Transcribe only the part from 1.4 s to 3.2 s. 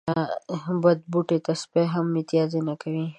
ته سپي هم متازې نه کوي.